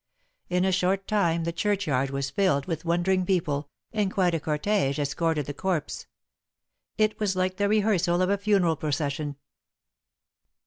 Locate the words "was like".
7.19-7.57